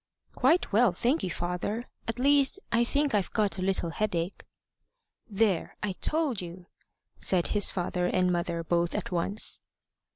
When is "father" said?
1.29-1.87, 7.69-8.07